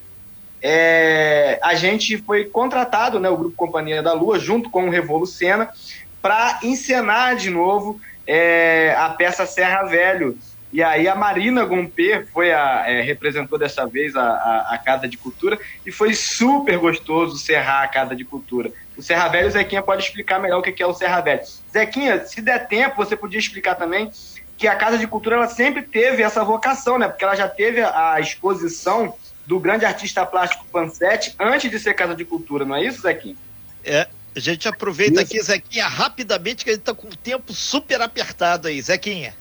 é, 0.62 1.58
a 1.60 1.74
gente 1.74 2.18
foi 2.18 2.44
contratado, 2.44 3.18
né, 3.18 3.28
o 3.28 3.36
Grupo 3.36 3.56
Companhia 3.56 4.02
da 4.02 4.12
Lua, 4.12 4.38
junto 4.38 4.70
com 4.70 4.86
o 4.86 4.90
Revolucena, 4.90 5.68
para 6.22 6.60
encenar 6.62 7.34
de 7.34 7.50
novo 7.50 7.98
é, 8.26 8.94
a 8.96 9.10
peça 9.10 9.44
Serra 9.44 9.82
Velho. 9.84 10.38
E 10.76 10.82
aí 10.82 11.08
a 11.08 11.14
Marina 11.14 11.64
Gomper 11.64 12.26
foi 12.30 12.52
a, 12.52 12.84
é, 12.86 13.00
representou 13.00 13.58
dessa 13.58 13.86
vez 13.86 14.14
a, 14.14 14.20
a, 14.20 14.74
a, 14.74 14.76
Casa 14.78 15.08
de 15.08 15.16
Cultura 15.16 15.58
e 15.86 15.90
foi 15.90 16.12
super 16.12 16.76
gostoso 16.76 17.38
serrar 17.38 17.82
a 17.82 17.88
Casa 17.88 18.14
de 18.14 18.26
Cultura. 18.26 18.70
O 18.94 19.00
Serra 19.00 19.26
Velho, 19.28 19.48
o 19.48 19.50
Zequinha 19.50 19.80
pode 19.80 20.02
explicar 20.02 20.38
melhor 20.38 20.58
o 20.58 20.62
que 20.62 20.82
é 20.82 20.86
o 20.86 20.92
Serra 20.92 21.22
Velho. 21.22 21.40
Zequinha, 21.72 22.26
se 22.26 22.42
der 22.42 22.68
tempo, 22.68 22.94
você 22.94 23.16
podia 23.16 23.40
explicar 23.40 23.76
também 23.76 24.10
que 24.58 24.68
a 24.68 24.76
Casa 24.76 24.98
de 24.98 25.06
Cultura 25.06 25.36
ela 25.36 25.48
sempre 25.48 25.80
teve 25.80 26.22
essa 26.22 26.44
vocação, 26.44 26.98
né? 26.98 27.08
Porque 27.08 27.24
ela 27.24 27.34
já 27.34 27.48
teve 27.48 27.80
a 27.80 28.20
exposição 28.20 29.14
do 29.46 29.58
grande 29.58 29.86
artista 29.86 30.26
plástico 30.26 30.66
Pansete 30.70 31.34
antes 31.40 31.70
de 31.70 31.78
ser 31.78 31.94
Casa 31.94 32.14
de 32.14 32.26
Cultura, 32.26 32.66
não 32.66 32.76
é 32.76 32.84
isso, 32.84 33.00
Zequinha? 33.00 33.36
É, 33.82 34.06
a 34.36 34.40
gente 34.40 34.68
aproveita 34.68 35.22
isso. 35.22 35.32
aqui, 35.32 35.42
Zequinha, 35.42 35.88
rapidamente, 35.88 36.64
que 36.64 36.70
a 36.70 36.74
gente 36.74 36.82
está 36.82 36.92
com 36.92 37.08
o 37.08 37.16
tempo 37.16 37.54
super 37.54 38.02
apertado 38.02 38.68
aí, 38.68 38.82
Zequinha. 38.82 39.32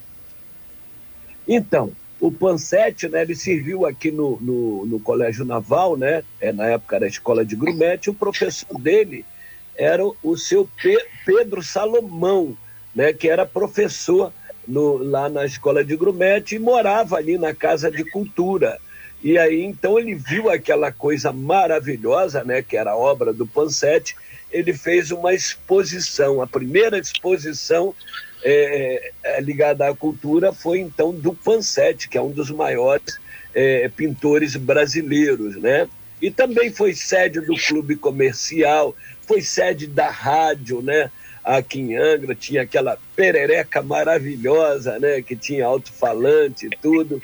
Então, 1.48 1.92
o 2.20 2.32
Pansete, 2.32 3.08
né, 3.08 3.22
ele 3.22 3.36
serviu 3.36 3.86
aqui 3.86 4.12
no, 4.12 4.40
no, 4.42 4.86
no, 4.86 5.00
Colégio 5.00 5.46
Naval, 5.46 5.96
né, 5.96 6.24
é, 6.40 6.52
na 6.52 6.68
época 6.68 6.96
era 6.96 7.06
a 7.06 7.10
escola 7.10 7.46
de 7.46 7.56
grumete, 7.56 8.10
o 8.10 8.14
professor 8.14 8.80
dele 8.80 9.25
era 9.75 10.02
o 10.24 10.38
seu 10.38 10.68
Pe 10.82 10.98
Pedro 11.25 11.62
Salomão, 11.62 12.58
né, 12.96 13.12
que 13.12 13.27
era 13.27 13.46
professor 13.46 14.31
no, 14.68 14.98
lá 14.98 15.29
na 15.29 15.46
escola 15.46 15.84
de 15.84 15.96
grumete 15.96 16.55
e 16.55 16.60
morava 16.60 17.18
ali 17.18 17.38
na 17.38 17.53
Casa 17.53 17.92
de 17.92 18.03
Cultura. 18.03 18.79
E 19.24 19.38
aí, 19.38 19.64
então, 19.64 20.00
ele 20.00 20.16
viu 20.16 20.50
aquela 20.50 20.92
coisa 20.92 21.34
maravilhosa, 21.34 22.44
né, 22.44 22.62
que 22.62 22.77
era 22.77 22.92
a 22.92 22.98
obra 22.98 23.34
do 23.34 23.46
Pansete, 23.46 24.16
ele 24.51 24.74
fez 24.74 25.12
uma 25.12 25.34
exposição, 25.34 26.42
a 26.42 26.48
primeira 26.48 26.98
exposição 26.98 27.94
é, 28.48 29.12
é, 29.24 29.42
ligada 29.42 29.90
à 29.90 29.96
cultura 29.96 30.53
foi, 30.53 30.79
então, 30.79 31.12
do 31.12 31.34
Pansete, 31.34 32.08
que 32.08 32.16
é 32.16 32.22
um 32.22 32.29
dos 32.29 32.51
maiores 32.51 33.20
é, 33.55 33.90
pintores 33.90 34.55
brasileiros, 34.55 35.55
né? 35.55 35.90
E 36.22 36.29
também 36.29 36.72
foi 36.72 36.94
sede 36.94 37.42
do 37.42 37.55
clube 37.55 37.96
comercial, 37.96 38.96
foi 39.27 39.42
sede 39.42 39.88
da 39.88 40.12
rádio, 40.12 40.79
né? 40.84 41.10
Aqui 41.44 41.79
em 41.79 41.98
Angra 41.98 42.36
tinha 42.36 42.62
aquela 42.62 43.00
perereca 43.16 43.81
maravilhosa, 43.81 45.00
né? 45.00 45.24
Que 45.24 45.36
tinha 45.36 45.66
alto-falante 45.66 46.68
e 46.68 46.70
tudo. 46.70 47.20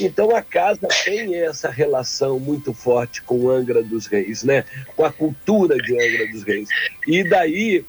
Então 0.00 0.34
a 0.34 0.42
casa 0.42 0.88
tem 1.04 1.36
essa 1.36 1.70
relação 1.70 2.38
muito 2.38 2.74
forte 2.74 3.22
com 3.22 3.48
Angra 3.48 3.82
dos 3.82 4.06
Reis, 4.06 4.42
né? 4.42 4.64
Com 4.96 5.04
a 5.04 5.12
cultura 5.12 5.76
de 5.76 5.92
Angra 5.92 6.26
dos 6.32 6.42
Reis. 6.42 6.68
E 7.06 7.22
daí, 7.22 7.84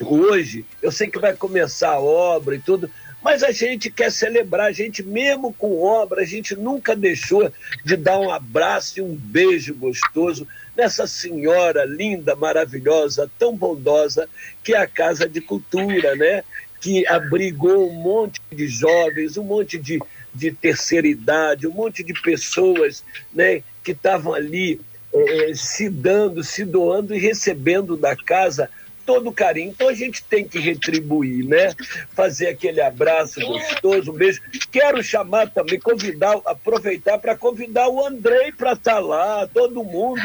hoje, 0.00 0.64
eu 0.82 0.90
sei 0.92 1.08
que 1.08 1.18
vai 1.18 1.34
começar 1.34 1.90
a 1.90 2.00
obra 2.00 2.54
e 2.54 2.58
tudo, 2.58 2.90
mas 3.22 3.42
a 3.42 3.50
gente 3.50 3.90
quer 3.90 4.12
celebrar, 4.12 4.66
a 4.66 4.72
gente 4.72 5.02
mesmo 5.02 5.52
com 5.52 5.82
obra, 5.82 6.22
a 6.22 6.24
gente 6.24 6.54
nunca 6.54 6.94
deixou 6.94 7.52
de 7.84 7.96
dar 7.96 8.18
um 8.18 8.30
abraço 8.30 8.98
e 8.98 9.02
um 9.02 9.14
beijo 9.14 9.74
gostoso 9.74 10.46
nessa 10.76 11.06
senhora 11.06 11.84
linda, 11.84 12.36
maravilhosa, 12.36 13.30
tão 13.38 13.56
bondosa, 13.56 14.28
que 14.62 14.74
é 14.74 14.78
a 14.78 14.86
Casa 14.86 15.28
de 15.28 15.40
Cultura, 15.40 16.14
né? 16.14 16.44
Que 16.80 17.04
abrigou 17.08 17.90
um 17.90 17.94
monte 17.94 18.40
de 18.52 18.68
jovens, 18.68 19.36
um 19.36 19.42
monte 19.42 19.76
de 19.78 19.98
de 20.38 20.52
terceira 20.52 21.06
idade, 21.06 21.66
um 21.66 21.72
monte 21.72 22.02
de 22.04 22.12
pessoas 22.12 23.02
né, 23.34 23.62
que 23.82 23.92
estavam 23.92 24.34
ali 24.34 24.80
é, 25.12 25.52
se 25.54 25.88
dando, 25.88 26.44
se 26.44 26.64
doando 26.64 27.14
e 27.14 27.18
recebendo 27.18 27.96
da 27.96 28.14
casa 28.14 28.70
todo 29.08 29.30
o 29.30 29.32
carinho. 29.32 29.70
Então 29.70 29.88
a 29.88 29.94
gente 29.94 30.22
tem 30.22 30.46
que 30.46 30.58
retribuir, 30.58 31.42
né? 31.46 31.74
Fazer 32.12 32.48
aquele 32.48 32.82
abraço 32.82 33.40
gostoso, 33.40 34.12
um 34.12 34.14
beijo. 34.14 34.42
Quero 34.70 35.02
chamar 35.02 35.48
também, 35.48 35.80
convidar, 35.80 36.38
aproveitar 36.44 37.16
para 37.16 37.34
convidar 37.34 37.88
o 37.88 38.06
Andrei 38.06 38.52
para 38.52 38.74
estar 38.74 38.96
tá 38.96 38.98
lá, 38.98 39.46
todo 39.46 39.82
mundo. 39.82 40.20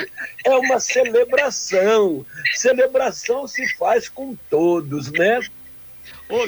É 0.45 0.49
uma 0.57 0.81
celebração. 0.81 2.25
Celebração 2.55 3.47
se 3.47 3.65
faz 3.77 4.09
com 4.09 4.35
todos, 4.49 5.09
né? 5.13 5.39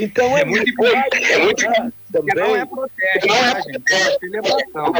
Então 0.01 0.37
é, 0.37 0.41
é 0.41 0.45
muito 0.45 0.69
importante. 0.69 1.31
É 1.31 1.37
muito 1.37 1.63
também. 2.11 2.35
Não 2.35 2.53
é 2.53 2.65
protesto, 2.65 3.27
não 3.27 3.35
é, 3.35 3.53
tá, 3.53 3.61
gente, 3.61 3.93
é 3.93 4.19
celebração. 4.19 4.93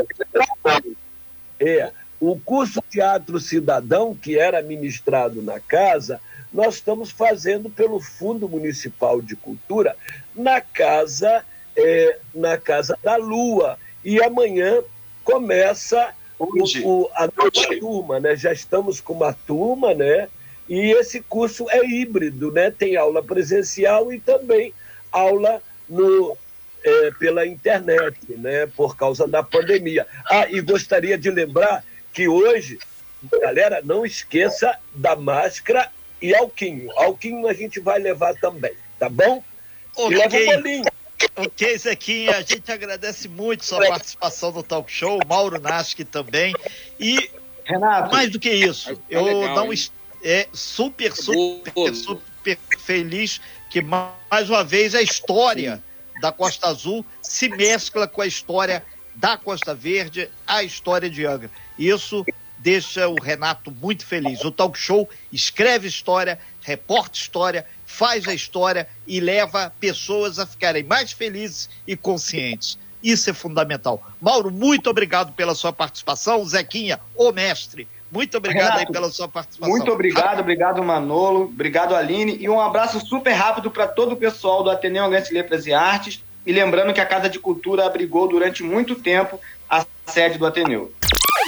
É, 1.60 1.92
o 2.18 2.40
curso 2.40 2.82
Teatro 2.90 3.42
Cidadão, 3.42 4.16
que 4.16 4.40
era 4.40 4.62
ministrado 4.62 5.42
na 5.42 5.60
casa, 5.60 6.22
nós 6.56 6.76
estamos 6.76 7.12
fazendo 7.12 7.70
pelo 7.70 8.00
Fundo 8.00 8.48
Municipal 8.48 9.22
de 9.22 9.36
Cultura 9.36 9.98
na 10.34 10.62
casa, 10.62 11.44
é, 11.76 12.18
na 12.34 12.58
casa 12.58 12.98
da 13.04 13.18
Lua. 13.18 13.78
E 14.06 14.24
amanhã 14.24 14.82
começa 15.22 16.14
o, 16.40 16.46
o, 16.86 17.10
a 17.14 17.28
nova 17.28 17.80
turma, 17.80 18.20
né? 18.22 18.38
Já 18.38 18.54
estamos 18.54 19.02
com 19.02 19.12
uma 19.12 19.34
turma, 19.34 19.94
né? 19.94 20.30
E 20.70 20.92
esse 20.92 21.20
curso 21.20 21.70
é 21.70 21.86
híbrido, 21.86 22.54
né? 22.54 22.72
Tem 22.72 22.96
aula 22.96 23.22
presencial 23.22 24.14
e 24.14 24.20
também 24.20 24.74
aula 25.12 25.62
no, 25.90 26.38
é, 26.86 27.12
pela 27.20 27.46
internet, 27.46 28.18
né? 28.30 28.66
Por 28.66 28.96
causa 28.96 29.28
da 29.28 29.44
pandemia. 29.44 30.08
Ah, 30.26 30.50
e 30.50 30.62
gostaria 30.62 31.18
de 31.18 31.30
lembrar 31.30 31.84
que 32.14 32.30
hoje, 32.30 32.80
galera, 33.42 33.82
não 33.84 34.06
esqueça 34.06 34.78
da 34.94 35.18
máscara 35.18 35.92
e 36.22 36.36
alquinho. 36.36 36.90
Alquinho 36.98 37.48
a 37.48 37.54
gente 37.54 37.80
vai 37.80 38.00
levar 38.00 38.34
também, 38.36 38.74
tá 39.00 39.10
bom? 39.10 39.44
Okay. 39.96 40.18
E 40.18 40.20
leva 40.20 40.38
um 40.38 40.46
bolinho. 40.46 40.86
Ok, 41.38 41.78
Zequinha, 41.78 42.38
a 42.38 42.42
gente 42.42 42.72
agradece 42.72 43.28
muito 43.28 43.66
sua 43.66 43.86
participação 43.88 44.52
no 44.52 44.64
talk 44.64 44.92
show, 44.92 45.20
Mauro 45.28 45.60
Nasque 45.60 46.06
também. 46.06 46.54
E 47.00 47.30
Renato, 47.66 48.12
mais 48.12 48.30
do 48.30 48.40
que 48.40 48.50
isso, 48.50 48.96
tá 48.96 49.02
eu 49.10 49.24
legal, 49.24 49.56
não 49.56 49.74
é 50.24 50.48
super, 50.54 51.14
super, 51.14 51.94
super 51.94 52.58
feliz 52.80 53.42
que 53.70 53.82
mais 53.82 54.50
uma 54.50 54.64
vez 54.64 54.96
a 54.96 55.02
história 55.02 55.84
da 56.22 56.32
Costa 56.32 56.68
Azul 56.68 57.06
se 57.22 57.50
mescla 57.50 58.08
com 58.08 58.22
a 58.22 58.28
história 58.28 58.84
da 59.16 59.38
Costa 59.38 59.74
Verde, 59.74 60.30
a 60.46 60.64
história 60.64 61.10
de 61.10 61.26
Angra. 61.26 61.50
Isso 61.78 62.26
deixa 62.66 63.08
o 63.08 63.22
Renato 63.22 63.70
muito 63.70 64.04
feliz. 64.04 64.44
O 64.44 64.50
talk 64.50 64.76
show 64.76 65.08
escreve 65.32 65.88
história, 65.88 66.40
reporta 66.62 67.16
história 67.16 67.64
faz 67.86 68.28
a 68.28 68.34
história 68.34 68.90
e 69.06 69.20
leva 69.20 69.72
pessoas 69.80 70.40
a 70.40 70.48
ficarem 70.48 70.84
mais 70.84 71.12
felizes 71.12 71.70
e 71.86 71.96
conscientes. 71.96 72.80
Isso 73.04 73.30
é 73.30 73.34
fundamental. 73.34 74.04
Mauro, 74.20 74.50
muito 74.50 74.90
obrigado 74.90 75.32
pela 75.34 75.54
sua 75.54 75.72
participação. 75.72 76.44
Zequinha, 76.44 77.00
o 77.16 77.32
mestre, 77.32 77.88
muito 78.12 78.36
obrigado 78.36 78.64
Renato, 78.64 78.80
aí 78.80 78.92
pela 78.92 79.12
sua 79.12 79.28
participação. 79.28 79.72
Muito 79.72 79.92
obrigado, 79.92 80.40
obrigado 80.40 80.84
Manolo, 80.84 81.44
obrigado 81.44 81.96
Aline 81.96 82.36
e 82.40 82.50
um 82.50 82.60
abraço 82.60 83.00
super 83.00 83.34
rápido 83.34 83.70
para 83.70 83.88
todo 83.88 84.14
o 84.14 84.18
pessoal 84.18 84.64
do 84.64 84.72
Ateneu 84.72 85.06
Angrense 85.06 85.32
Letras 85.32 85.68
e 85.68 85.74
Artes 85.74 86.24
e 86.44 86.52
lembrando 86.52 86.94
que 86.94 87.00
a 87.00 87.06
Casa 87.06 87.30
de 87.30 87.38
Cultura 87.38 87.86
abrigou 87.86 88.28
durante 88.28 88.64
muito 88.64 88.96
tempo 88.96 89.40
a 89.70 89.86
sede 90.08 90.40
do 90.40 90.48
Ateneu. 90.48 90.92